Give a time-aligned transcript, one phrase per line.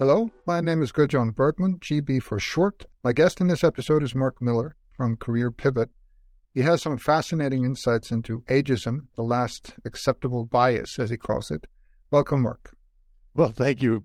[0.00, 2.86] Hello, my name is Gudjon Bergmann, GB for short.
[3.04, 5.90] My guest in this episode is Marc Miller from Career Pivot.
[6.54, 11.66] He has some fascinating insights into ageism, the last acceptable bias, as he calls it.
[12.10, 12.74] Welcome, Marc.
[13.34, 14.04] Well, thank you.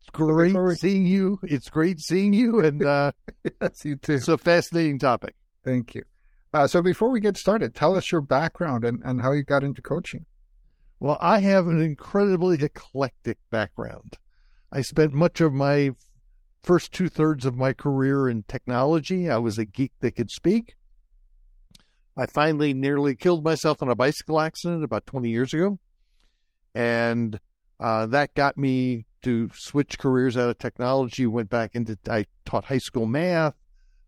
[0.00, 1.38] It's great seeing you.
[1.44, 3.12] It's great seeing you, and uh,
[3.62, 4.12] yes, you too.
[4.12, 5.34] It's a fascinating topic.
[5.64, 6.02] Thank you.
[6.52, 9.64] Uh, so, before we get started, tell us your background and, and how you got
[9.64, 10.26] into coaching.
[11.00, 14.18] Well, I have an incredibly eclectic background.
[14.72, 15.90] I spent much of my
[16.62, 19.28] first two thirds of my career in technology.
[19.28, 20.76] I was a geek that could speak.
[22.16, 25.78] I finally nearly killed myself in a bicycle accident about 20 years ago.
[26.74, 27.38] And
[27.78, 32.64] uh, that got me to switch careers out of technology, went back into, I taught
[32.64, 33.54] high school math.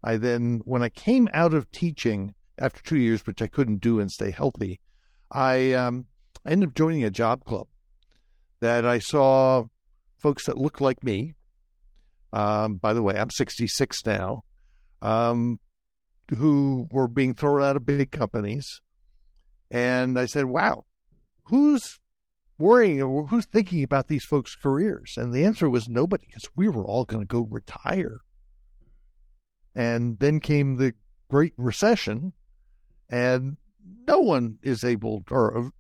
[0.03, 4.01] I then, when I came out of teaching after two years, which I couldn't do
[4.01, 4.81] and stay healthy,
[5.31, 6.07] I, um,
[6.45, 7.67] I ended up joining a job club
[8.61, 9.65] that I saw
[10.25, 11.35] folks that looked like me.
[12.33, 14.43] Um, by the way, I'm 66 now,
[15.03, 15.61] um,
[16.39, 18.81] who were being thrown out of big companies.
[19.71, 20.87] And I said, wow,
[21.45, 22.01] who's
[22.57, 25.13] worrying or who's thinking about these folks' careers?
[25.19, 28.21] And the answer was nobody, because we were all going to go retire.
[29.75, 30.95] And then came the
[31.29, 32.33] Great Recession,
[33.11, 33.59] and
[34.09, 35.71] no one is able, or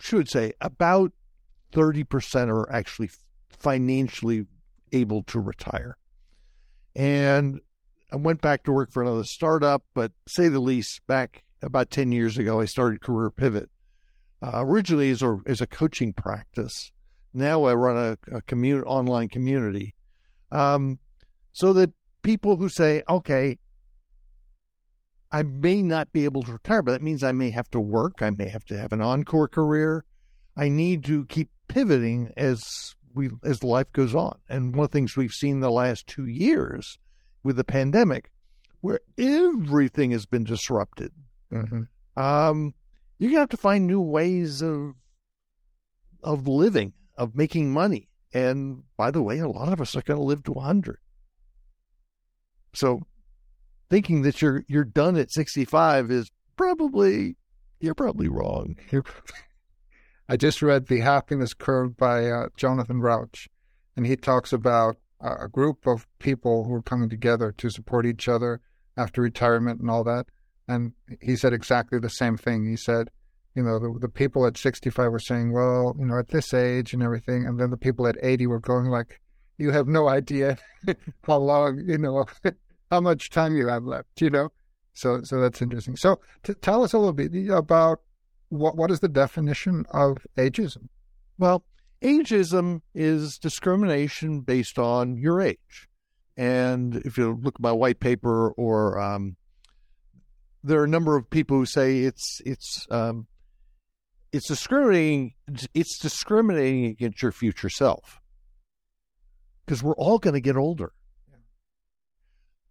[0.00, 1.12] should say, about
[1.72, 3.10] 30% are actually
[3.56, 4.46] financially
[4.92, 5.96] able to retire.
[6.94, 7.60] And
[8.12, 12.12] I went back to work for another startup, but say the least, back about 10
[12.12, 13.70] years ago, I started Career Pivot.
[14.42, 16.90] Uh, originally as a, as a coaching practice.
[17.32, 19.94] Now I run a, a community, online community.
[20.50, 20.98] Um,
[21.52, 21.92] so that
[22.22, 23.58] people who say, okay,
[25.30, 28.20] I may not be able to retire, but that means I may have to work.
[28.20, 30.04] I may have to have an encore career.
[30.56, 34.38] I need to keep pivoting as we as life goes on.
[34.48, 36.98] And one of the things we've seen the last two years
[37.42, 38.30] with the pandemic,
[38.80, 41.12] where everything has been disrupted,
[41.52, 41.82] mm-hmm.
[42.22, 42.74] um,
[43.18, 44.94] you're gonna have to find new ways of
[46.22, 48.08] of living, of making money.
[48.32, 50.98] And by the way, a lot of us are going to live to 100.
[52.74, 53.02] So
[53.90, 57.36] thinking that you're you're done at 65 is probably
[57.80, 58.76] you're probably wrong.
[60.32, 63.50] I just read The Happiness Curve by uh, Jonathan Rauch,
[63.98, 68.28] and he talks about a group of people who are coming together to support each
[68.28, 68.62] other
[68.96, 70.24] after retirement and all that.
[70.66, 72.66] And he said exactly the same thing.
[72.66, 73.10] He said,
[73.54, 76.94] you know, the, the people at 65 were saying, well, you know, at this age
[76.94, 77.44] and everything.
[77.44, 79.20] And then the people at 80 were going like,
[79.58, 80.56] you have no idea
[81.24, 82.24] how long, you know,
[82.90, 84.48] how much time you have left, you know?
[84.94, 85.96] So, so that's interesting.
[85.96, 88.00] So, to tell us a little bit about
[88.52, 90.88] what what is the definition of ageism?
[91.38, 91.64] Well,
[92.02, 95.88] ageism is discrimination based on your age.
[96.36, 99.36] And if you look at my white paper, or um,
[100.62, 103.26] there are a number of people who say it's it's um,
[104.32, 105.32] it's discriminating
[105.72, 108.20] it's discriminating against your future self
[109.64, 110.92] because we're all going to get older.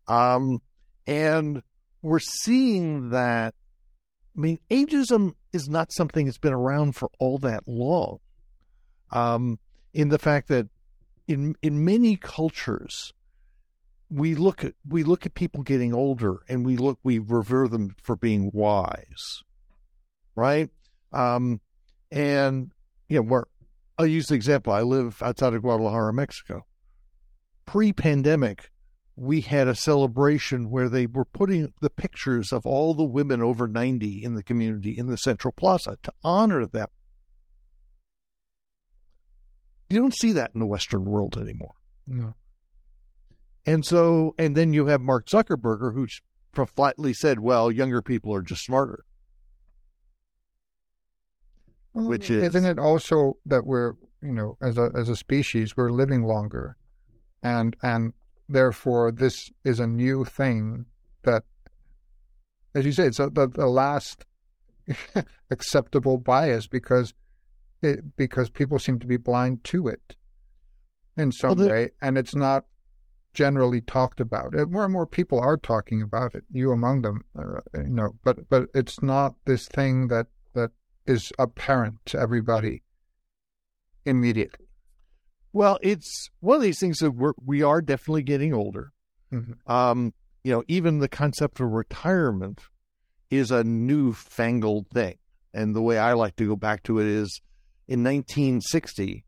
[0.07, 0.61] Um,
[1.07, 1.63] and
[2.03, 3.55] we're seeing that.
[4.35, 8.19] I mean, ageism is not something that's been around for all that long.
[9.11, 9.59] Um,
[9.93, 10.67] in the fact that
[11.27, 13.13] in in many cultures,
[14.09, 17.95] we look at we look at people getting older and we look we revere them
[18.01, 19.43] for being wise,
[20.35, 20.69] right?
[21.11, 21.61] Um,
[22.11, 22.71] and
[23.09, 23.45] you know, where
[23.97, 24.73] I'll use the example.
[24.73, 26.65] I live outside of Guadalajara, Mexico.
[27.65, 28.70] Pre-pandemic,
[29.21, 33.67] we had a celebration where they were putting the pictures of all the women over
[33.67, 36.87] 90 in the community in the Central Plaza to honor them.
[39.91, 41.75] You don't see that in the Western world anymore.
[42.07, 42.33] No.
[43.63, 48.41] And so, and then you have Mark Zuckerberg, who flatly said, well, younger people are
[48.41, 49.05] just smarter.
[51.93, 52.55] Well, which is.
[52.55, 53.93] Isn't it also that we're,
[54.23, 56.75] you know, as a, as a species, we're living longer
[57.43, 58.13] and, and
[58.51, 60.85] Therefore, this is a new thing
[61.23, 61.43] that,
[62.75, 64.25] as you say, it's a, the, the last
[65.51, 67.13] acceptable bias because
[67.81, 70.15] it, because people seem to be blind to it
[71.17, 72.65] in some well, the, way, and it's not
[73.33, 74.53] generally talked about.
[74.69, 78.15] More and more people are talking about it, you among them, uh, you know.
[78.23, 80.71] But but it's not this thing that that
[81.05, 82.83] is apparent to everybody
[84.05, 84.67] immediately.
[85.53, 88.91] Well, it's one of these things that we're, we are definitely getting older.
[89.33, 89.71] Mm-hmm.
[89.71, 90.13] Um,
[90.43, 92.61] you know, even the concept of retirement
[93.29, 95.17] is a newfangled thing.
[95.53, 97.41] And the way I like to go back to it is
[97.87, 99.25] in 1960,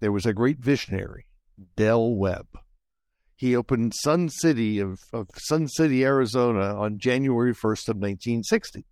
[0.00, 1.26] there was a great visionary
[1.76, 2.46] Del Webb.
[3.34, 8.84] He opened Sun City of, of Sun City, Arizona on January 1st of 1960.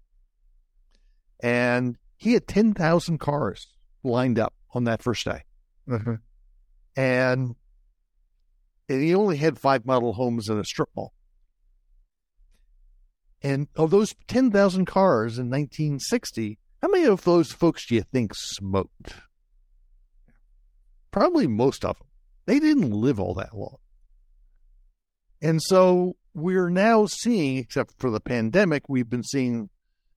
[1.40, 3.66] And he had 10,000 cars
[4.02, 5.42] lined up on that first day.
[5.88, 6.14] Mm-hmm.
[6.96, 7.54] And,
[8.88, 11.12] he only had five model homes in a strip mall.
[13.42, 18.32] And of those 10,000 cars in 1960, how many of those folks do you think
[18.34, 19.14] smoked?
[21.10, 22.06] Probably most of them.
[22.46, 23.76] They didn't live all that long.
[25.42, 29.68] And so we're now seeing, except for the pandemic, we've been seeing,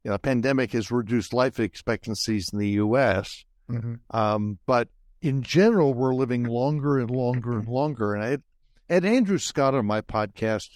[0.04, 3.30] you know, the pandemic has reduced life expectancies in the U.S.
[3.70, 3.96] Mm-hmm.
[4.12, 4.90] Um, but
[5.22, 8.14] in general, we're living longer and longer and longer.
[8.14, 8.44] And I had,
[8.90, 10.70] had Andrew Scott on my podcast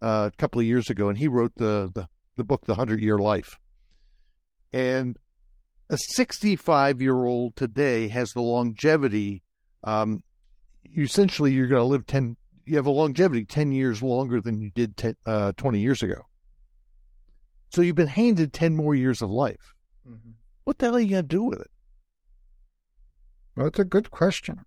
[0.00, 3.00] uh, a couple of years ago, and he wrote the, the, the book, The Hundred
[3.00, 3.58] Year Life.
[4.72, 5.16] And
[5.90, 9.42] a 65 year old today has the longevity.
[9.84, 10.22] Um,
[10.96, 14.70] essentially, you're going to live 10, you have a longevity 10 years longer than you
[14.70, 16.22] did 10, uh, 20 years ago.
[17.70, 19.74] So you've been handed 10 more years of life.
[20.08, 20.32] Mm-hmm.
[20.64, 21.70] What the hell are you going to do with it?
[23.56, 24.64] Well, it's a good question.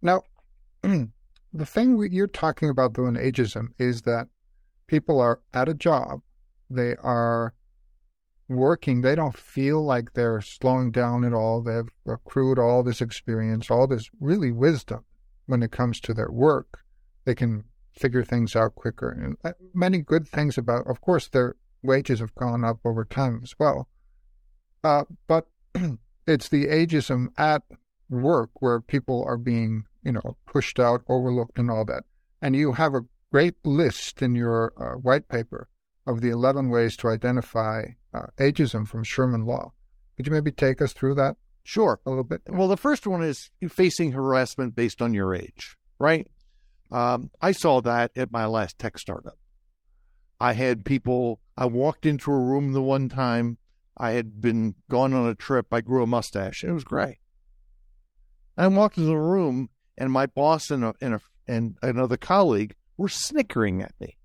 [0.00, 0.22] Now,
[0.82, 4.28] the thing you're talking about, though, in ageism is that
[4.86, 6.20] people are at a job,
[6.70, 7.54] they are
[8.48, 11.60] working, they don't feel like they're slowing down at all.
[11.60, 15.04] They've accrued all this experience, all this really wisdom
[15.46, 16.80] when it comes to their work.
[17.24, 19.10] They can figure things out quicker.
[19.10, 23.40] And uh, many good things about, of course, their wages have gone up over time
[23.42, 23.88] as well.
[24.82, 25.48] Uh, but
[26.26, 27.62] it's the ageism at
[28.08, 32.04] work where people are being, you know, pushed out, overlooked, and all that.
[32.40, 35.68] And you have a great list in your uh, white paper
[36.06, 37.84] of the 11 ways to identify
[38.14, 39.72] uh, ageism from Sherman Law.
[40.16, 41.36] Could you maybe take us through that?
[41.62, 42.00] Sure.
[42.06, 42.42] A little bit?
[42.48, 46.26] Well, the first one is facing harassment based on your age, right?
[46.90, 49.38] Um, I saw that at my last tech startup.
[50.40, 53.58] I had people, I walked into a room the one time,
[53.96, 57.18] I had been gone on a trip, I grew a mustache, it was gray.
[58.58, 62.74] I walked into the room, and my boss and, a, and, a, and another colleague
[62.96, 64.18] were snickering at me.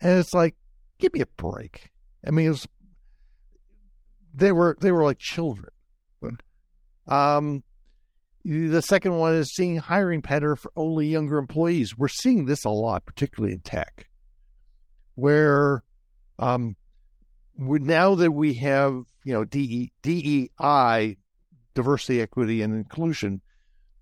[0.00, 0.56] And it's like,
[0.98, 1.90] give me a break.
[2.26, 2.68] I mean, was,
[4.34, 5.70] they were they were like children.
[7.06, 7.64] Um,
[8.44, 11.96] the second one is seeing hiring pattern for only younger employees.
[11.96, 14.08] We're seeing this a lot, particularly in tech,
[15.14, 15.82] where
[16.38, 16.76] um,
[17.56, 21.16] now that we have you know DE, DEI,
[21.74, 23.40] diversity, equity, and inclusion,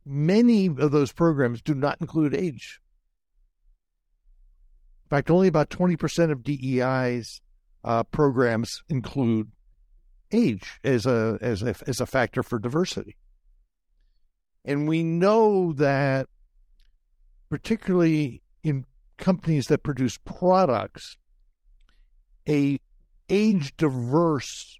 [0.04, 2.80] many of those programs do not include age.
[5.04, 7.40] In fact, only about 20% of DEI's
[7.82, 9.50] uh, programs include
[10.32, 13.16] age as a, as a as a factor for diversity.
[14.64, 16.28] And we know that
[17.48, 18.84] particularly in
[19.16, 21.16] companies that produce products,
[22.48, 22.78] a
[23.28, 24.79] age diverse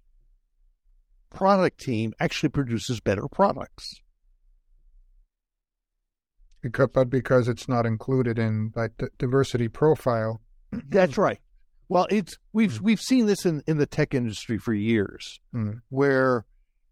[1.31, 4.01] product team actually produces better products.
[6.61, 10.41] Because, but because it's not included in like the diversity profile.
[10.71, 11.39] That's right.
[11.89, 12.81] Well, it's we've mm.
[12.81, 15.81] we've seen this in, in the tech industry for years, mm.
[15.89, 16.45] where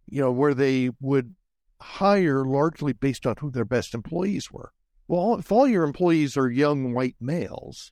[0.07, 1.35] you know where they would
[1.79, 4.73] hire largely based on who their best employees were.
[5.07, 7.91] Well, if all your employees are young white males,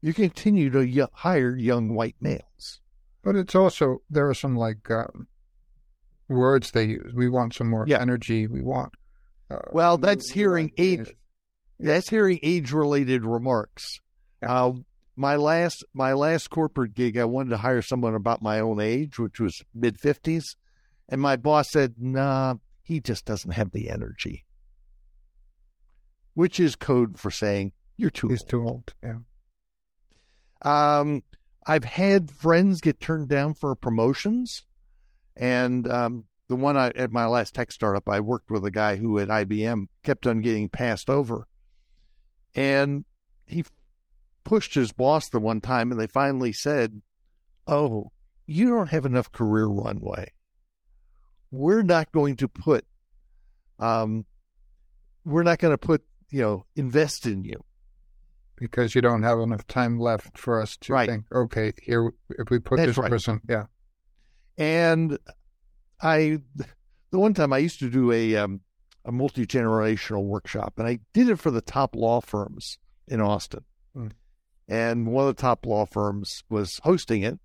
[0.00, 2.80] you continue to y- hire young white males.
[3.24, 5.26] But it's also there are some like um,
[6.28, 7.12] words they use.
[7.14, 8.00] We want some more yeah.
[8.00, 8.46] energy.
[8.46, 8.92] We want
[9.50, 11.12] uh, well, that's hearing age.
[11.78, 14.00] That's hearing age-related remarks.
[14.46, 14.72] Uh,
[15.16, 19.18] my last my last corporate gig, I wanted to hire someone about my own age,
[19.18, 20.56] which was mid fifties,
[21.08, 24.44] and my boss said, "Nah, he just doesn't have the energy,"
[26.34, 28.28] which is code for saying you're too.
[28.28, 28.48] He's old.
[28.48, 28.94] too old.
[29.02, 29.18] Yeah.
[30.62, 31.22] Um,
[31.66, 34.64] I've had friends get turned down for promotions,
[35.36, 38.96] and um, the one I, at my last tech startup, I worked with a guy
[38.96, 41.46] who at IBM kept on getting passed over.
[42.54, 43.04] And
[43.46, 43.64] he
[44.44, 47.00] pushed his boss the one time, and they finally said,
[47.66, 48.12] Oh,
[48.46, 50.32] you don't have enough career runway.
[51.50, 52.84] We're not going to put,
[53.78, 54.26] um,
[55.24, 57.64] we're not going to put, you know, invest in you.
[58.56, 61.08] Because you don't have enough time left for us to right.
[61.08, 63.10] think, okay, here, if we put That's this right.
[63.10, 63.64] person, yeah.
[64.56, 65.18] And
[66.00, 66.38] I,
[67.10, 68.60] the one time I used to do a um,
[69.04, 73.64] a multi generational workshop, and I did it for the top law firms in Austin.
[73.96, 74.12] Mm.
[74.66, 77.38] And one of the top law firms was hosting it.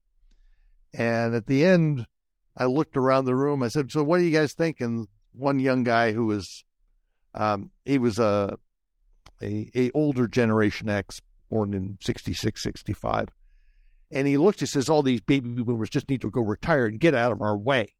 [0.93, 2.05] And at the end,
[2.55, 3.61] I looked around the room.
[3.61, 6.63] I said, "So, what do you guys think?" And one young guy who was,
[7.33, 8.57] um, he was a
[9.41, 13.29] a, a older generation X, born in 66, 65.
[14.11, 16.99] And he looks, he says, all these baby boomers just need to go retire and
[16.99, 17.93] get out of our way.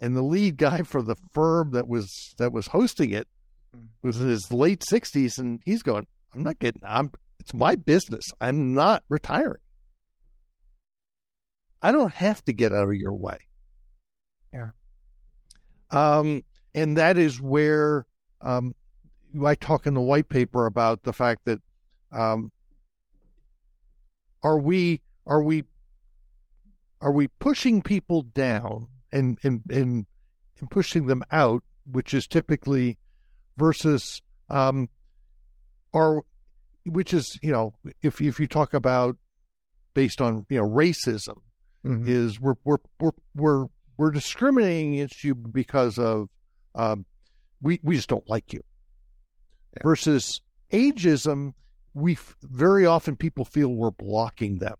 [0.00, 3.26] And the lead guy for the firm that was that was hosting it
[3.74, 3.86] hmm.
[4.02, 8.24] was in his late 60s, and he's going, I'm not getting, I'm, it's my business.
[8.40, 9.60] I'm not retiring.
[11.80, 13.38] I don't have to get out of your way.
[14.52, 14.70] Yeah.
[15.90, 16.42] Um,
[16.74, 18.06] and that is where
[18.40, 18.74] um,
[19.44, 21.60] I talk in the white paper about the fact that
[22.10, 22.50] um,
[24.44, 25.64] are we are we
[27.00, 30.06] are we pushing people down and and and,
[30.60, 32.98] and pushing them out, which is typically
[33.56, 34.88] versus um,
[35.92, 36.24] or
[36.86, 39.16] which is you know if if you talk about
[39.94, 41.38] based on you know racism
[41.84, 42.04] mm-hmm.
[42.06, 46.28] is we're we're we're we're we're discriminating against you because of
[46.74, 47.06] um,
[47.62, 48.60] we we just don't like you.
[49.74, 49.82] Yeah.
[49.84, 50.40] Versus
[50.72, 51.54] ageism,
[51.94, 54.74] we very often people feel we're blocking them.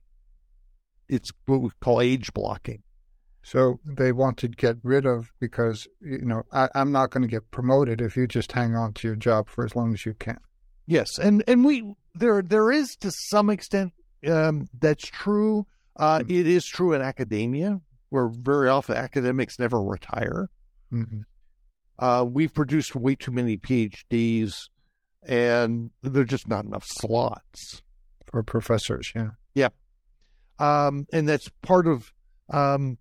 [1.09, 2.83] It's what we call age blocking.
[3.43, 7.29] So they want to get rid of because you know I, am not going to
[7.29, 10.15] get promoted if you just hang on to your job for as long as you
[10.15, 10.39] can.
[10.87, 13.93] Yes, and and we there there is to some extent
[14.27, 15.67] um, that's true.
[15.97, 16.31] Uh, mm-hmm.
[16.31, 20.49] it is true in academia, where very often academics never retire.
[20.93, 21.21] Mm-hmm.
[21.99, 24.69] Uh, we've produced way too many PhDs,
[25.27, 27.83] and there's just not enough slots
[28.27, 29.13] for professors.
[29.15, 29.69] Yeah, yeah,
[30.59, 32.13] um, and that's part of.
[32.51, 32.99] Um,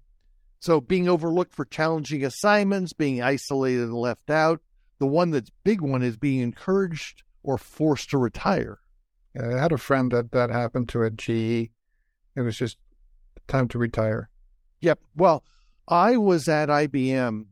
[0.60, 4.62] so being overlooked for challenging assignments, being isolated and left out.
[5.00, 8.80] The one that's big one is being encouraged or forced to retire.
[9.36, 11.70] Yeah, I had a friend that that happened to at GE.
[12.36, 12.77] It was just
[13.48, 14.30] time to retire.
[14.82, 15.00] Yep.
[15.15, 15.44] Well,
[15.88, 17.46] I was at IBM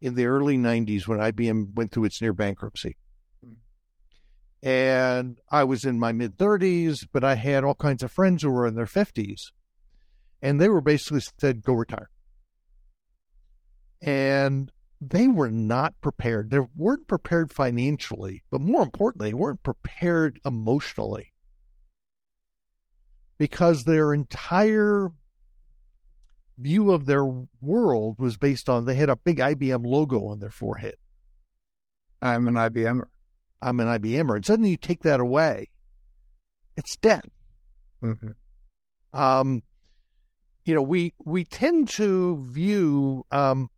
[0.00, 2.96] in the early 90s when IBM went through its near bankruptcy.
[4.62, 8.50] And I was in my mid 30s, but I had all kinds of friends who
[8.50, 9.50] were in their 50s.
[10.40, 12.10] And they were basically said, go retire.
[14.00, 16.50] And they were not prepared.
[16.50, 21.32] They weren't prepared financially, but more importantly, they weren't prepared emotionally
[23.36, 25.10] because their entire
[26.56, 27.24] view of their
[27.60, 30.94] world was based on they had a big IBM logo on their forehead.
[32.20, 33.06] I'm an IBMer.
[33.62, 34.36] I'm an IBMer.
[34.36, 35.68] And suddenly you take that away,
[36.76, 37.22] it's dead.
[38.02, 38.30] Mm-hmm.
[39.18, 39.62] Um,
[40.64, 43.70] you know, we we tend to view um,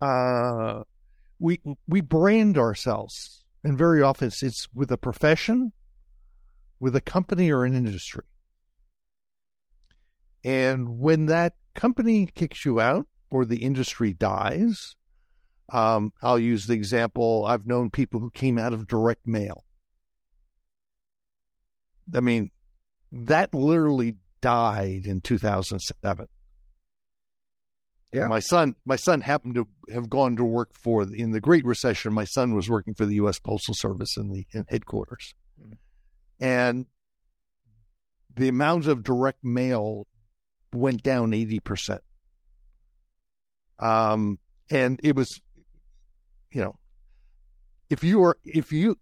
[0.00, 0.82] uh,
[1.38, 5.72] we we brand ourselves, and very often it's, it's with a profession,
[6.80, 8.24] with a company or an industry.
[10.44, 14.94] And when that company kicks you out or the industry dies,
[15.72, 19.64] um, I'll use the example I've known people who came out of direct mail.
[22.14, 22.50] I mean,
[23.10, 26.28] that literally died in 2007.
[28.12, 28.28] Yeah.
[28.28, 32.14] My son, my son happened to have gone to work for in the Great Recession.
[32.14, 33.38] My son was working for the U.S.
[33.38, 35.74] Postal Service in the in headquarters, mm-hmm.
[36.40, 36.86] and
[38.36, 40.06] the amount of direct mail
[40.72, 41.98] went down 80%.
[43.78, 44.38] Um,
[44.70, 45.40] and it was,
[46.56, 46.78] you know,
[47.90, 48.96] if you were, if you,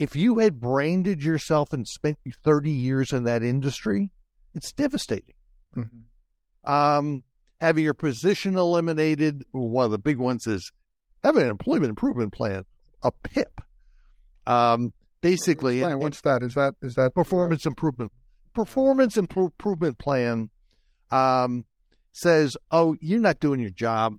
[0.00, 4.10] if you had branded yourself and spent 30 years in that industry,
[4.52, 5.36] it's devastating.
[5.76, 6.70] Mm-hmm.
[6.70, 7.22] Um,
[7.60, 10.72] having your position eliminated, one of the big ones is
[11.22, 12.64] having an employment improvement plan,
[13.04, 13.60] a PIP.
[14.44, 16.42] Um, basically, what's that?
[16.42, 18.10] Is that is that performance improvement
[18.54, 20.50] performance improvement plan
[21.12, 21.64] um,
[22.10, 24.16] says, "Oh, you're not doing your job,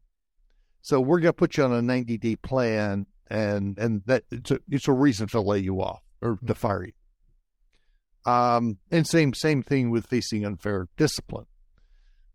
[0.83, 4.51] so we're going to put you on a 90 day plan, and and that it's
[4.51, 9.33] a, it's a reason to lay you off or to fire you." Um, and same
[9.33, 11.45] same thing with facing unfair discipline.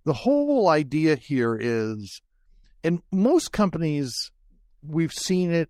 [0.04, 2.22] The whole idea here is,
[2.82, 4.30] in most companies,
[4.82, 5.68] we've seen it.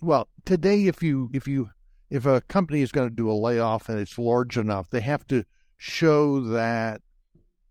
[0.00, 1.70] Well, today, if you if you
[2.10, 5.26] if a company is going to do a layoff and it's large enough, they have
[5.28, 5.44] to
[5.76, 7.02] show that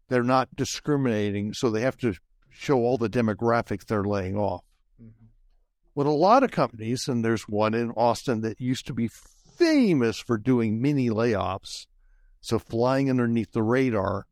[0.09, 2.13] they're not discriminating, so they have to
[2.49, 4.63] show all the demographics they're laying off.
[5.01, 5.25] Mm-hmm.
[5.93, 9.09] What a lot of companies, and there's one in Austin that used to be
[9.57, 11.87] famous for doing mini layoffs,
[12.41, 14.25] so flying underneath the radar,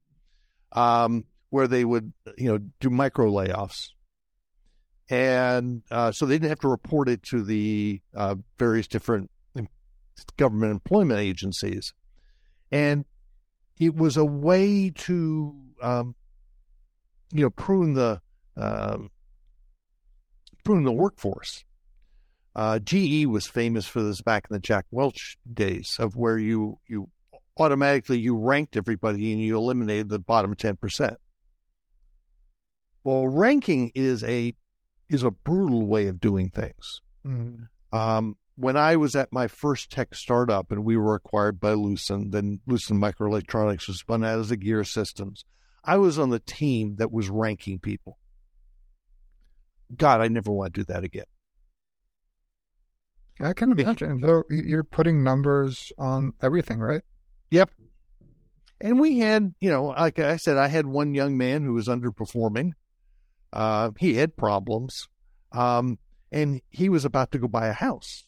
[0.72, 3.90] um, where they would, you know, do micro layoffs.
[5.10, 9.32] And uh, so they didn't have to report it to the uh, various different
[10.36, 11.94] government employment agencies.
[12.72, 13.06] And
[13.80, 16.16] it was a way to um,
[17.32, 18.22] you know prune the
[18.56, 19.10] um,
[20.64, 21.64] prune the workforce.
[22.56, 26.80] Uh, GE was famous for this back in the Jack Welch days of where you
[26.88, 27.10] you
[27.58, 31.18] automatically you ranked everybody and you eliminated the bottom ten percent.
[33.04, 34.54] Well, ranking is a
[35.10, 37.02] is a brutal way of doing things.
[37.26, 37.68] Mm.
[37.94, 42.32] Um, when I was at my first tech startup and we were acquired by Lucent,
[42.32, 45.46] then Lucent Microelectronics was spun out as Agere Systems.
[45.88, 48.20] I was on the team that was ranking people.
[49.96, 51.26] God, I never want to do that again.
[53.40, 54.20] I can imagine.
[54.20, 57.04] Though you're putting numbers on everything, right?
[57.52, 57.72] Yep.
[58.82, 61.88] And we had, you know, like I said, I had one young man who was
[61.88, 62.72] underperforming.
[63.54, 65.08] Uh, he had problems,
[65.54, 66.00] um,
[66.32, 68.26] and he was about to go buy a house.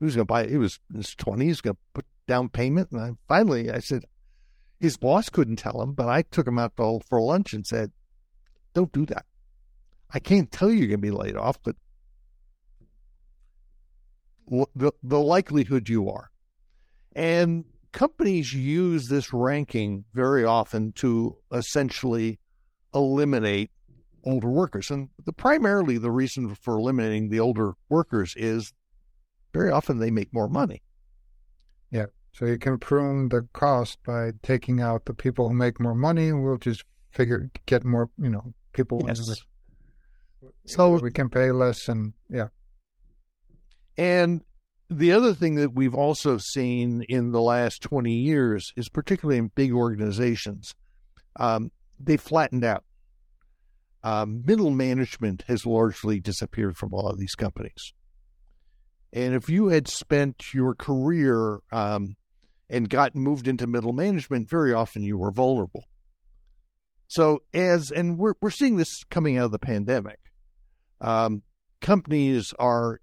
[0.00, 0.48] He was going to buy.
[0.48, 4.04] He was in his twenties, going to put down payment, and I, finally, I said,
[4.82, 7.92] his boss couldn't tell him, but I took him out for, lunch and said,
[8.74, 9.24] "Don't do that.
[10.10, 11.76] I can't tell you you're going to be laid off, but
[14.74, 16.32] the the likelihood you are."
[17.14, 22.40] And companies use this ranking very often to essentially
[22.92, 23.70] eliminate
[24.24, 24.90] older workers.
[24.90, 28.72] And the primarily the reason for eliminating the older workers is
[29.52, 30.82] very often they make more money.
[31.92, 32.06] Yeah.
[32.34, 36.32] So you can prune the cost by taking out the people who make more money.
[36.32, 39.02] We'll just figure get more, you know, people.
[39.06, 39.44] Yes.
[40.66, 42.48] So we can pay less, and yeah.
[43.98, 44.42] And
[44.88, 49.52] the other thing that we've also seen in the last twenty years is particularly in
[49.54, 50.74] big organizations,
[51.36, 51.70] um,
[52.00, 52.84] they flattened out
[54.02, 57.92] um, middle management has largely disappeared from a lot of these companies.
[59.12, 62.16] And if you had spent your career um,
[62.72, 65.84] and got moved into middle management, very often you were vulnerable.
[67.06, 70.18] So as and we're we're seeing this coming out of the pandemic,
[71.02, 71.42] um,
[71.82, 73.02] companies are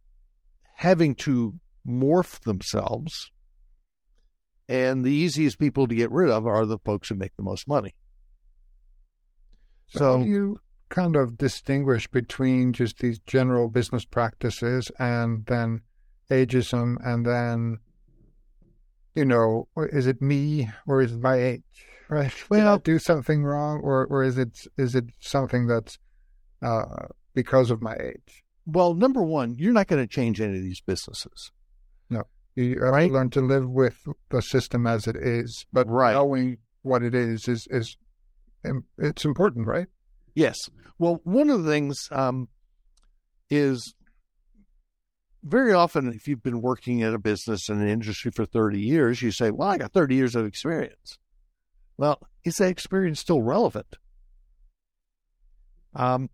[0.77, 1.53] having to
[1.88, 3.29] morph themselves,
[4.67, 7.67] and the easiest people to get rid of are the folks who make the most
[7.67, 7.93] money.
[9.89, 15.82] So, so you kind of distinguish between just these general business practices and then
[16.32, 17.77] ageism and then
[19.15, 21.62] you know is it me or is it my age
[22.10, 25.98] right well Did I do something wrong or or is it is it something that's
[26.62, 30.63] uh, because of my age well number one you're not going to change any of
[30.63, 31.52] these businesses
[32.10, 32.24] no
[32.56, 33.08] you have right?
[33.08, 33.98] to learn to live with
[34.30, 36.13] the system as it is but right.
[36.13, 37.98] knowing what it is is is
[38.98, 39.88] it's important right
[40.39, 40.69] Yes.
[40.98, 42.48] Well, one of the things um,
[43.50, 43.93] is
[45.43, 49.21] very often, if you've been working in a business in an industry for 30 years,
[49.21, 51.17] you say, Well, I got 30 years of experience.
[51.97, 53.97] Well, is that experience still relevant?
[55.95, 56.30] Um,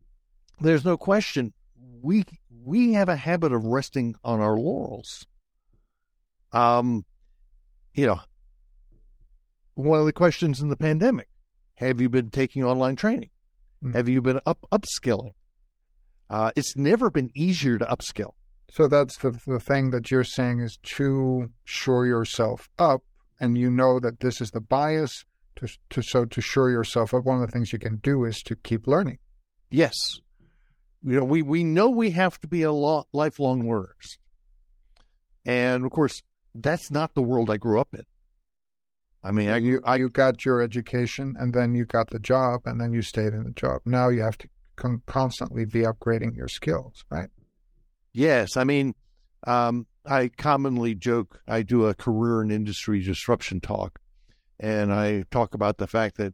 [0.60, 1.54] there's no question.
[2.02, 2.26] We
[2.64, 5.26] we have a habit of resting on our laurels.
[6.52, 7.06] Um,
[7.94, 8.20] you know,
[9.76, 11.30] one of the questions in the pandemic:
[11.76, 13.30] Have you been taking online training?
[13.84, 13.96] Mm.
[13.96, 15.34] Have you been up upskilling?
[16.30, 18.34] Uh, it's never been easier to upskill.
[18.72, 23.04] So that's the the thing that you're saying is to shore yourself up,
[23.40, 25.26] and you know that this is the bias.
[25.58, 28.42] To, to so to shore yourself up, one of the things you can do is
[28.44, 29.20] to keep learning.
[29.70, 29.96] Yes,
[31.02, 34.18] you know we we know we have to be a lot lifelong learners,
[35.46, 36.24] and of course
[36.54, 38.04] that's not the world I grew up in.
[39.24, 42.62] I mean, I, you, I, you got your education and then you got the job
[42.66, 43.82] and then you stayed in the job.
[43.84, 47.30] Now you have to con- constantly be upgrading your skills, right?
[48.16, 48.56] Yes.
[48.56, 48.96] I mean,
[49.46, 54.00] um, I commonly joke, I do a career and industry disruption talk,
[54.58, 56.34] and I talk about the fact that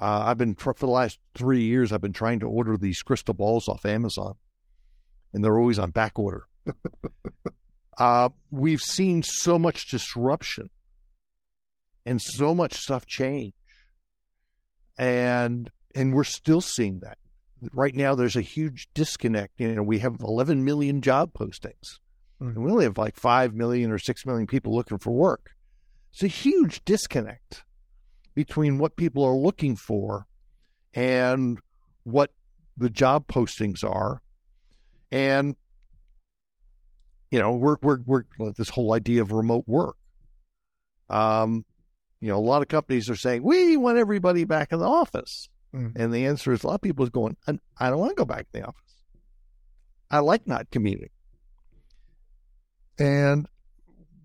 [0.00, 3.32] uh, I've been, for the last three years, I've been trying to order these crystal
[3.32, 4.34] balls off Amazon,
[5.32, 6.48] and they're always on back order.
[7.98, 10.68] uh, we've seen so much disruption
[12.04, 13.54] and so much stuff change,
[14.98, 17.18] And and we're still seeing that.
[17.72, 19.54] Right now there's a huge disconnect.
[19.58, 21.98] You know, we have 11 million job postings.
[22.40, 22.48] Mm-hmm.
[22.48, 25.50] And we only have like 5 million or 6 million people looking for work.
[26.12, 27.64] It's a huge disconnect
[28.34, 30.26] between what people are looking for
[30.94, 31.58] and
[32.04, 32.32] what
[32.76, 34.22] the job postings are.
[35.12, 35.56] And
[37.30, 39.96] you know, we're we're we're this whole idea of remote work.
[41.08, 41.64] Um,
[42.20, 45.48] you know, a lot of companies are saying, we want everybody back in the office.
[45.74, 45.92] Mm.
[45.96, 48.24] And the answer is a lot of people is going, I don't want to go
[48.24, 48.96] back to the office.
[50.10, 51.10] I like not commuting.
[52.98, 53.46] And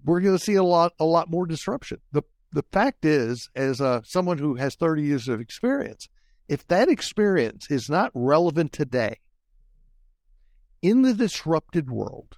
[0.03, 1.99] we're going to see a lot, a lot more disruption.
[2.11, 6.07] The, the fact is, as a, someone who has 30 years of experience,
[6.47, 9.19] if that experience is not relevant today
[10.81, 12.37] in the disrupted world,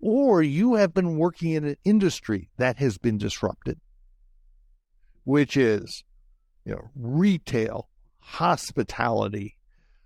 [0.00, 3.80] or you have been working in an industry that has been disrupted,
[5.24, 6.04] which is,
[6.64, 7.88] you know, retail,
[8.22, 9.56] hospitality.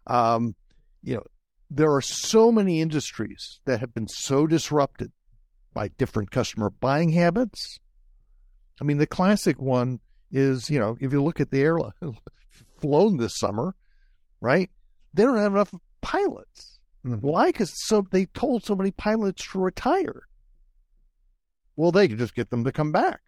[0.07, 0.55] Um,
[1.03, 1.23] you know,
[1.71, 5.13] there are so many industries that have been so disrupted
[5.75, 7.79] by different customer buying habits.
[8.81, 10.01] I mean, the classic one
[10.31, 11.93] is, you know, if you look at the airline
[12.81, 13.75] flown this summer,
[14.41, 14.71] right?
[15.15, 16.79] They don't have enough pilots.
[17.05, 17.27] Mm-hmm.
[17.27, 17.47] Why?
[17.47, 20.23] Because so they told so many pilots to retire.
[21.77, 23.21] Well, they could just get them to come back.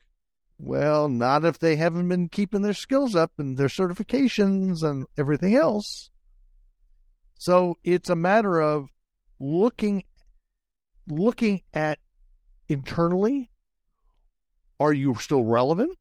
[0.59, 5.55] Well, not if they haven't been keeping their skills up and their certifications and everything
[5.55, 6.11] else.
[7.39, 8.89] So it's a matter of
[9.39, 10.03] looking
[11.07, 11.99] looking at
[12.69, 13.51] internally.
[14.81, 15.97] Are you still relevant?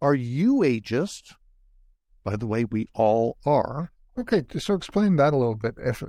[0.00, 1.34] Are you ageist?
[2.24, 3.92] By the way, we all are.
[4.18, 5.74] Okay, so explain that a little bit.
[5.78, 6.02] If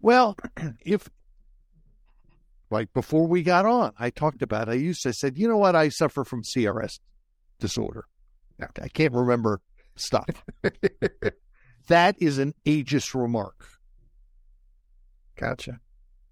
[0.00, 0.36] well,
[0.84, 1.08] if
[2.70, 4.68] like before we got on, I talked about.
[4.68, 5.74] I used to I said, you know what?
[5.74, 7.00] I suffer from CRS
[7.58, 8.06] disorder.
[8.80, 9.60] I can't remember
[9.96, 10.44] stuff.
[11.88, 13.66] that is an ageist remark.
[15.36, 15.80] Gotcha.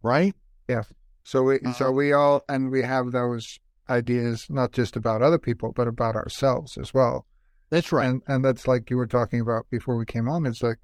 [0.03, 0.35] Right?
[0.69, 0.83] Yeah.
[1.25, 3.59] So we so um, we all and we have those
[3.91, 7.27] ideas not just about other people but about ourselves as well.
[7.71, 8.09] That's right.
[8.09, 10.47] And and that's like you were talking about before we came on.
[10.47, 10.79] It's like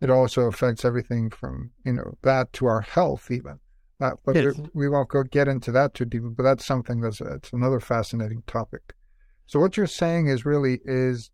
[0.00, 3.60] it also affects everything from you know that to our health even.
[4.00, 4.54] Uh, but yes.
[4.74, 6.22] we, won't go get into that too deep.
[6.24, 8.94] But that's something that's it's another fascinating topic.
[9.46, 11.30] So what you're saying is really is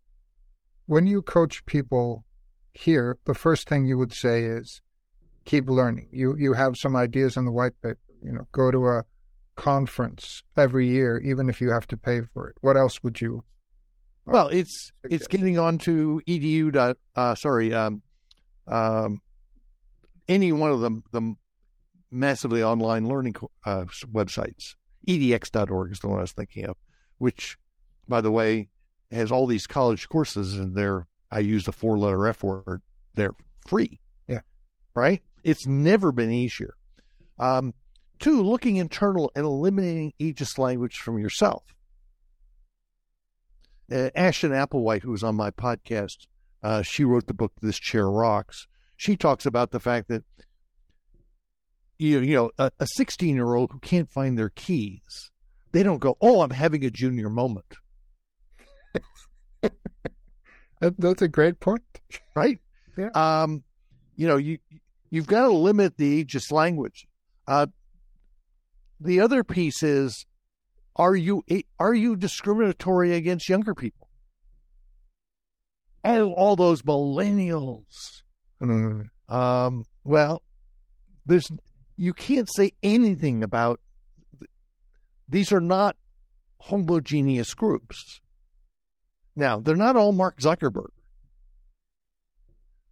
[0.87, 2.25] when you coach people
[2.73, 4.81] here, the first thing you would say is
[5.45, 6.09] keep learning.
[6.11, 7.99] You you have some ideas in the white paper.
[8.23, 9.03] You know, go to a
[9.55, 12.55] conference every year, even if you have to pay for it.
[12.61, 13.43] What else would you?
[14.25, 16.71] Well, it's it's getting onto edu.
[16.71, 18.01] Dot, uh, sorry, um,
[18.67, 19.21] um,
[20.27, 21.35] any one of them the
[22.15, 24.75] massively online learning uh, websites.
[25.07, 26.77] edx.org is the one I was thinking of,
[27.17, 27.57] which,
[28.07, 28.69] by the way,
[29.11, 32.81] has all these college courses, and they're I use the four letter F word.
[33.15, 33.35] They're
[33.67, 33.99] free.
[34.27, 34.41] Yeah.
[34.95, 35.21] Right?
[35.43, 36.75] It's never been easier.
[37.39, 37.73] Um,
[38.19, 41.63] two, looking internal and eliminating ageist language from yourself.
[43.91, 46.27] Uh, Ashton Applewhite, who was on my podcast,
[46.63, 48.67] uh, she wrote the book This Chair Rocks.
[48.95, 50.23] She talks about the fact that
[51.97, 55.31] you, you know a 16 year old who can't find their keys,
[55.71, 57.65] they don't go, "Oh, I'm having a junior moment."
[60.79, 61.83] That's a great point,
[62.35, 62.59] right?
[62.97, 63.09] Yeah.
[63.13, 63.63] Um,
[64.15, 64.59] you know, you
[65.09, 67.07] you've got to limit the ageist language.
[67.47, 67.67] Uh,
[68.99, 70.25] the other piece is,
[70.95, 71.43] are you
[71.79, 74.09] are you discriminatory against younger people?
[76.03, 78.21] And all those millennials.
[78.61, 79.33] Mm-hmm.
[79.33, 80.43] Um, well,
[81.25, 81.49] there's
[81.97, 83.79] you can't say anything about.
[85.27, 85.95] These are not
[86.59, 88.21] homogeneous groups.
[89.35, 90.91] Now, they're not all Mark Zuckerberg,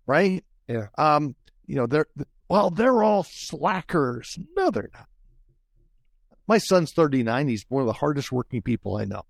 [0.06, 0.44] right?
[0.68, 0.88] Yeah.
[0.98, 1.36] Um,
[1.66, 2.08] you know, they're
[2.50, 4.38] well, they're all slackers.
[4.58, 5.08] No, they're not.
[6.48, 7.48] My son's 39.
[7.48, 9.24] He's one of the hardest working people I know.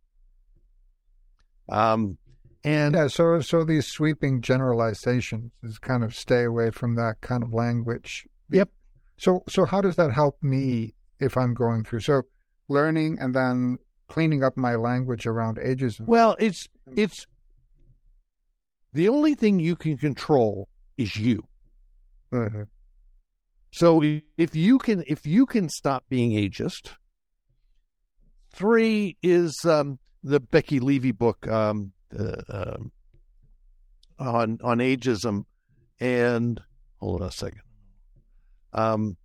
[1.70, 2.18] Um,
[2.64, 7.44] and yeah, so so these sweeping generalizations is kind of stay away from that kind
[7.44, 8.26] of language.
[8.50, 8.70] Yep.
[9.18, 12.24] So so how does that help me if I'm going through so
[12.68, 16.08] learning and then cleaning up my language around ageism?
[16.08, 17.26] Well, it's it's
[18.92, 21.44] the only thing you can control is you.
[22.32, 22.64] Mm-hmm.
[23.72, 24.04] So
[24.38, 26.92] if you can if you can stop being ageist,
[28.52, 32.92] three is um, the Becca Levy book um, uh, um,
[34.20, 35.46] on on ageism,
[36.00, 36.62] and
[37.00, 37.62] hold on a second.
[38.74, 39.18] Um,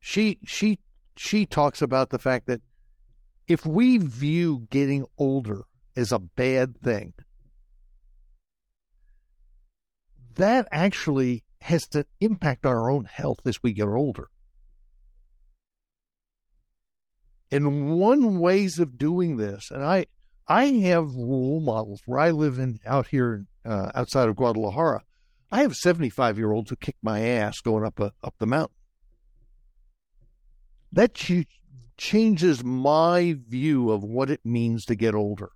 [0.00, 0.78] she she
[1.16, 2.60] she talks about the fact that
[3.46, 5.64] if we view getting older
[5.96, 7.14] as a bad thing,
[10.34, 14.28] that actually has to impact our own health as we get older.
[17.50, 20.06] And one ways of doing this, and I
[20.46, 25.02] I have role models where I live in out here uh, outside of Guadalajara.
[25.50, 28.77] I have 75 year olds who kick my ass going up a, up the mountain.
[30.92, 31.46] That ch-
[31.96, 35.50] changes my view of what it means to get older.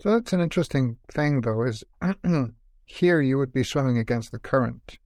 [0.00, 1.62] So that's an interesting thing, though.
[1.62, 1.84] Is
[2.86, 4.98] here you would be swimming against the current.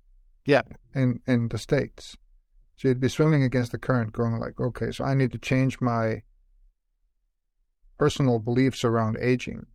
[0.44, 0.62] Yeah.
[0.94, 2.16] In in the states,
[2.76, 5.80] so you'd be swimming against the current, going like, okay, so I need to change
[5.80, 6.22] my
[7.96, 9.66] personal beliefs around aging.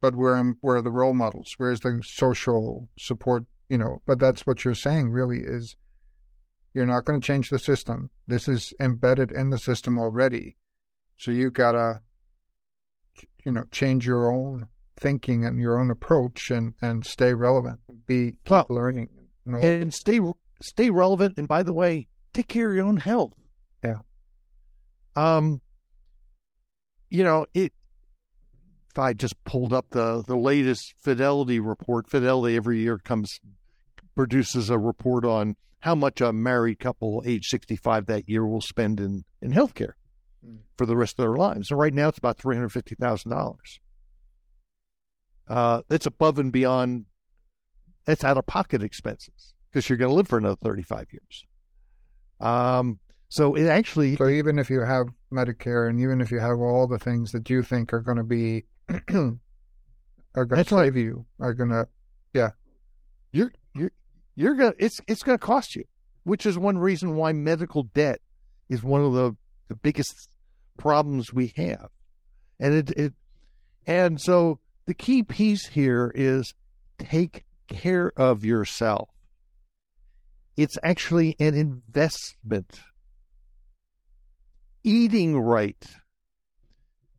[0.00, 1.54] But where am where are the role models?
[1.58, 3.44] Where's the social support?
[3.68, 5.10] You know, but that's what you're saying.
[5.10, 5.76] Really, is
[6.72, 8.10] You're not going to change the system.
[8.26, 10.56] This is embedded in the system already.
[11.16, 12.00] So you gotta,
[13.44, 17.80] you know, change your own thinking and your own approach and, and stay relevant.
[18.06, 19.08] Be keep well, learning.
[19.44, 19.58] You know?
[19.58, 20.20] And stay
[20.62, 21.36] stay relevant.
[21.38, 23.34] And by the way, take care of your own health.
[23.84, 23.98] Yeah.
[25.16, 25.60] Um.
[27.08, 27.72] You know it.
[28.90, 33.40] If I just pulled up the the latest Fidelity report, Fidelity every year comes
[34.14, 39.00] produces a report on how much a married couple age 65 that year will spend
[39.00, 39.92] in, in healthcare
[40.46, 40.58] mm.
[40.76, 41.70] for the rest of their lives.
[41.70, 43.56] And right now it's about $350,000.
[45.48, 47.06] Uh, it's above and beyond,
[48.04, 51.44] that's out of pocket expenses because you're going to live for another 35 years.
[52.40, 54.16] Um, so it actually.
[54.16, 57.48] So even if you have Medicare and even if you have all the things that
[57.48, 58.64] you think are going to be,
[60.34, 61.86] are going to save you, are going to,
[62.34, 62.50] yeah.
[63.32, 63.52] You're,
[64.40, 65.84] you're, gonna it's it's gonna cost you,
[66.24, 68.20] which is one reason why medical debt
[68.68, 69.36] is one of the
[69.68, 70.30] the biggest
[70.78, 71.88] problems we have,
[72.58, 73.12] and it it
[73.86, 76.54] and so the key piece here is
[76.98, 79.08] take care of yourself.
[80.56, 82.80] It's actually an investment.
[84.82, 85.86] Eating right.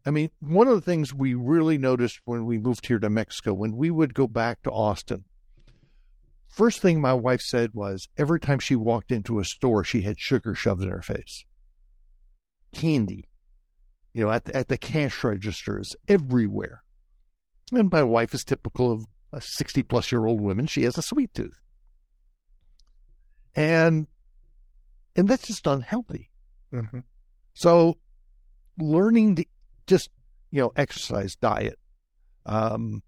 [0.06, 3.54] I mean, one of the things we really noticed when we moved here to Mexico,
[3.54, 5.26] when we would go back to Austin,
[6.52, 10.20] First thing my wife said was every time she walked into a store, she had
[10.20, 11.46] sugar shoved in her face.
[12.74, 13.30] Candy,
[14.14, 16.84] you know, at the, at the cash registers, everywhere.
[17.72, 20.68] And my wife is typical of a 60 plus year old woman.
[20.68, 21.62] She has a sweet tooth.
[23.56, 24.08] And,
[25.16, 26.32] and that's just unhealthy.
[26.74, 27.00] Mm-hmm.
[27.54, 27.98] So
[28.78, 29.46] learning to
[29.88, 30.10] just,
[30.52, 31.80] you know, exercise, diet,
[32.46, 33.04] um,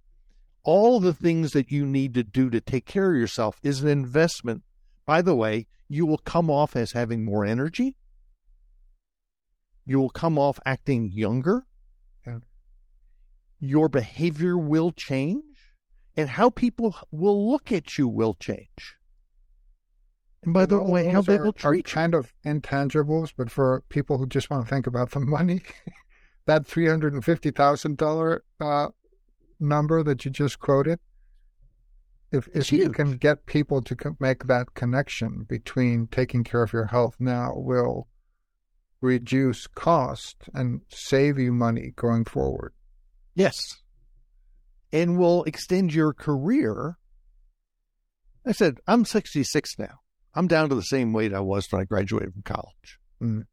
[0.64, 3.90] all the things that you need to do to take care of yourself is an
[3.90, 4.64] investment.
[5.06, 7.98] By the way, you will come off as having more energy.
[9.86, 11.66] You will come off acting younger.
[12.26, 12.40] Yeah.
[13.60, 15.44] Your behavior will change,
[16.16, 18.96] and how people will look at you will change.
[20.44, 24.18] And by the way, how they will treat are kind of intangibles, but for people
[24.18, 25.62] who just want to think about the money,
[26.46, 28.90] that three hundred and fifty thousand uh,
[29.64, 31.00] number that you just quoted,
[32.32, 36.88] if, if you can get people to make that connection between taking care of your
[36.88, 38.08] health now will
[39.02, 42.74] reduce cost and save you money going forward.
[43.36, 43.56] Yes.
[44.92, 46.98] And will extend your career.
[48.46, 50.00] I said, I'm 66 now.
[50.34, 53.00] I'm down to the same weight I was when I graduated from college.
[53.22, 53.46] Mm.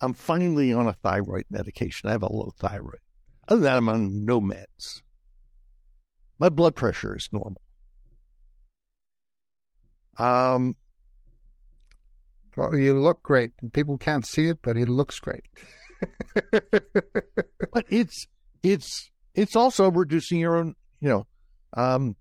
[0.00, 2.08] I'm finally on a thyroid medication.
[2.08, 3.00] I have a low thyroid.
[3.48, 5.02] Other than that, I'm on no meds.
[6.38, 7.60] My blood pressure is normal.
[10.18, 10.76] Um,
[12.56, 13.52] well, you look great.
[13.72, 15.44] People can't see it, but it looks great.
[16.52, 18.26] but it's
[18.62, 20.74] it's it's also reducing your own.
[21.00, 21.26] You know,
[21.76, 22.16] um,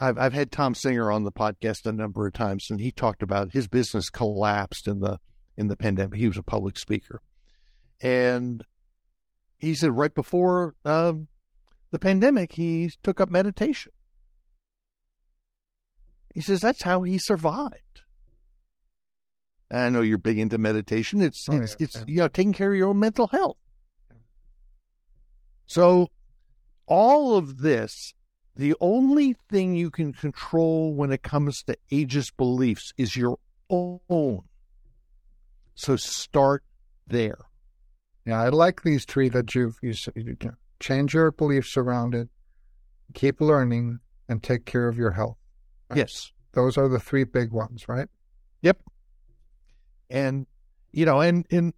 [0.00, 3.22] I've I've had Tom Singer on the podcast a number of times, and he talked
[3.22, 5.18] about his business collapsed in the
[5.56, 6.18] in the pandemic.
[6.18, 7.22] He was a public speaker,
[8.00, 8.64] and
[9.58, 11.28] he said right before um,
[11.94, 13.92] the pandemic, he took up meditation.
[16.34, 18.02] He says that's how he survived.
[19.70, 21.22] I know you're big into meditation.
[21.22, 23.58] It's oh, it's, yeah, it's you know taking care of your own mental health.
[25.66, 26.08] So
[26.86, 28.12] all of this,
[28.56, 33.38] the only thing you can control when it comes to ageist beliefs is your
[33.70, 34.40] own.
[35.76, 36.64] So start
[37.06, 37.38] there.
[38.26, 40.36] Yeah, I like these three that you've you, you
[40.80, 42.28] change your beliefs around it,
[43.14, 45.38] keep learning, and take care of your health.
[45.90, 45.98] Right?
[45.98, 46.32] Yes.
[46.52, 48.08] Those are the three big ones, right?
[48.62, 48.78] Yep.
[50.10, 50.46] And,
[50.92, 51.72] you know, and, and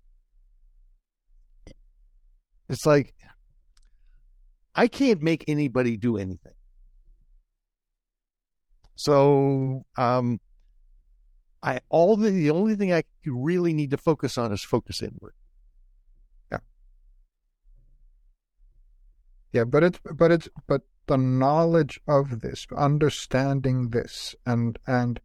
[2.69, 3.15] it's like,
[4.75, 6.53] I can't make anybody do anything.
[8.97, 10.41] So, um,
[11.63, 15.35] I all the, the only thing I really need to focus on is focus inward.
[19.57, 25.19] Yeah, but it's but it's but the knowledge of this, understanding this, and and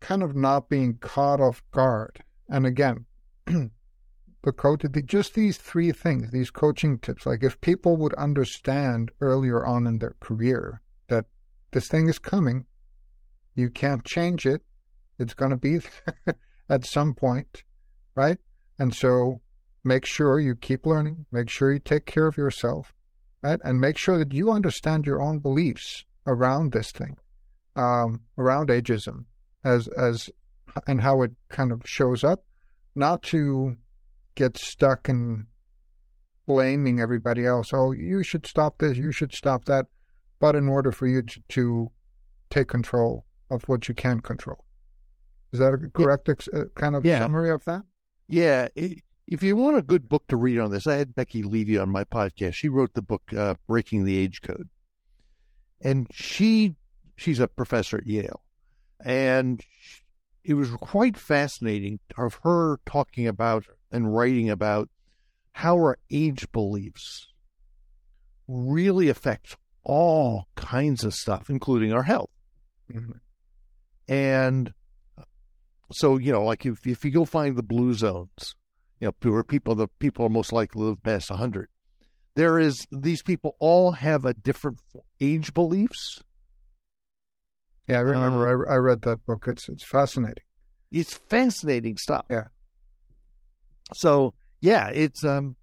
[0.00, 2.22] kind of not being caught off guard.
[2.50, 3.06] And again,
[3.46, 7.24] the coach, just these three things, these coaching tips.
[7.24, 11.24] Like if people would understand earlier on in their career that
[11.70, 12.66] this thing is coming,
[13.54, 14.60] you can't change it.
[15.18, 15.80] It's going to be
[16.68, 17.64] at some point,
[18.14, 18.36] right?
[18.78, 19.40] And so
[19.84, 22.92] make sure you keep learning, make sure you take care of yourself,
[23.42, 23.60] right?
[23.64, 27.16] And make sure that you understand your own beliefs around this thing,
[27.76, 29.24] um, around ageism,
[29.64, 30.30] as as
[30.86, 32.44] and how it kind of shows up,
[32.94, 33.76] not to
[34.34, 35.46] get stuck in
[36.46, 37.72] blaming everybody else.
[37.72, 39.86] Oh, you should stop this, you should stop that.
[40.38, 41.90] But in order for you to, to
[42.50, 44.64] take control of what you can control.
[45.52, 47.18] Is that a correct ex- uh, kind of Yeah.
[47.18, 47.82] summary of that?
[48.28, 48.68] Yeah.
[48.76, 48.96] i-
[49.30, 51.88] If you want a good book to read on this, I had Becca Levy on
[51.88, 52.54] my podcast.
[52.54, 54.68] She wrote the book uh, Breaking the Age Code.
[55.80, 56.74] And she
[57.16, 58.42] she's a professor at Yale.
[59.04, 60.00] And sh-
[60.42, 64.88] it was quite fascinating of her talking about and writing about
[65.52, 67.28] how our age beliefs
[68.48, 72.30] really affect all kinds of stuff, including our health.
[72.92, 73.20] Mhm.
[74.08, 74.74] And
[75.92, 78.56] so, you know, like if if you go find the blue zones,
[79.00, 81.68] you know, where people the people are most likely to live past hundred,
[82.34, 84.78] there is these people all have a different
[85.20, 86.22] age beliefs.
[87.88, 88.68] Yeah, I remember.
[88.68, 89.46] I, I read that book.
[89.48, 90.44] It's it's fascinating.
[90.92, 92.24] It's fascinating stuff.
[92.30, 92.48] Yeah.
[93.94, 95.56] So yeah, it's um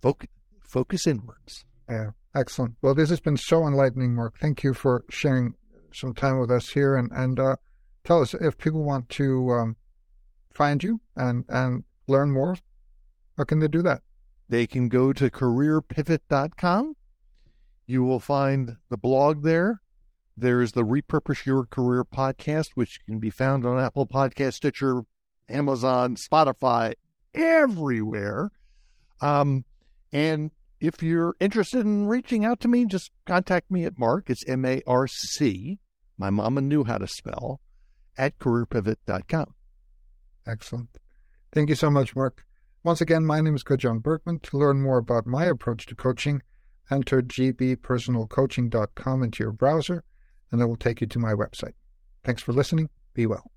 [0.00, 0.28] focus
[0.62, 1.64] focus inwards.
[1.88, 2.76] Yeah, excellent.
[2.80, 4.38] Well, this has been so enlightening, Marc.
[4.38, 5.54] Thank you for sharing
[5.92, 7.56] some time with us here, and and uh,
[8.04, 9.76] tell us if people want to um,
[10.54, 12.56] find you and and learn more.
[13.36, 14.02] How can they do that?
[14.48, 16.96] They can go to careerpivot.com.
[17.86, 19.80] You will find the blog there.
[20.36, 25.02] There's the Repurpose Your Career podcast, which can be found on Apple Podcast, Stitcher,
[25.48, 26.94] Amazon, Spotify,
[27.34, 28.50] everywhere.
[29.20, 29.64] Um,
[30.12, 34.28] and if you're interested in reaching out to me, just contact me at Marc.
[34.28, 35.78] It's M A R C.
[36.18, 37.60] My mama knew how to spell
[38.16, 39.54] at careerpivot.com.
[40.46, 40.98] Excellent.
[41.52, 42.44] Thank you so much, Marc.
[42.82, 44.40] Once again, my name is Gudjon Bergmann.
[44.40, 46.42] To learn more about my approach to coaching,
[46.90, 50.04] enter gbpersonalcoaching.com into your browser,
[50.52, 51.72] and it will take you to my website.
[52.24, 52.90] Thanks for listening.
[53.14, 53.53] Be well.